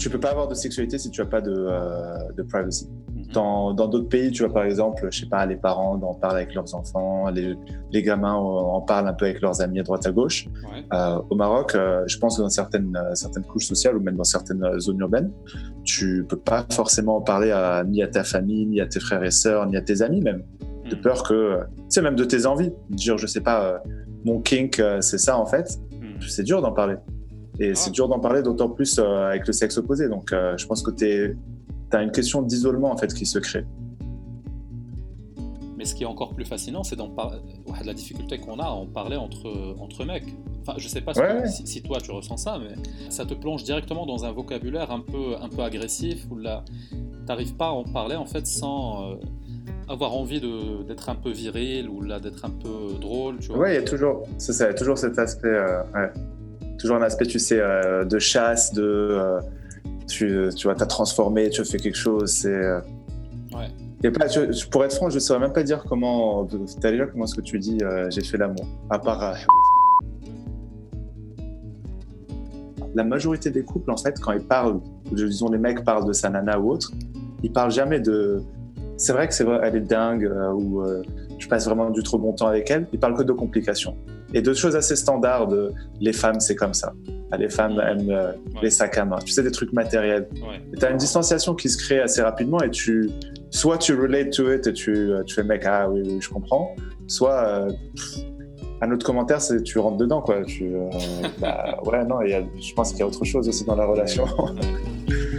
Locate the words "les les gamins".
7.28-8.32